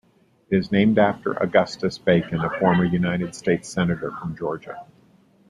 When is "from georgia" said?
4.09-4.83